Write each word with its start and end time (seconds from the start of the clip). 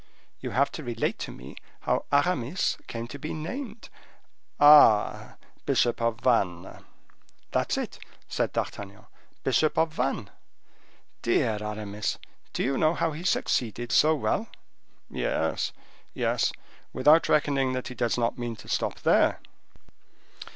"You 0.39 0.49
have 0.49 0.71
to 0.71 0.83
relate 0.83 1.19
to 1.19 1.31
me 1.31 1.57
how 1.81 2.05
Aramis 2.11 2.75
came 2.87 3.05
to 3.09 3.19
be 3.19 3.35
named—" 3.35 3.87
"Ah! 4.59 5.35
bishop 5.67 6.01
of 6.01 6.21
Vannes." 6.21 6.81
"That's 7.51 7.77
it," 7.77 7.99
said 8.27 8.51
D'Artagnan, 8.51 9.05
"bishop 9.43 9.77
of 9.77 9.93
Vannes. 9.93 10.29
Dear 11.21 11.59
Aramis! 11.61 12.17
do 12.51 12.63
you 12.63 12.79
know 12.79 12.95
how 12.95 13.11
he 13.11 13.23
succeeded 13.23 13.91
so 13.91 14.15
well?" 14.15 14.47
"Yes, 15.07 15.71
yes; 16.15 16.51
without 16.93 17.29
reckoning 17.29 17.73
that 17.73 17.89
he 17.89 17.93
does 17.93 18.17
not 18.17 18.39
mean 18.39 18.55
to 18.55 18.67
stop 18.67 19.01
there." 19.01 19.39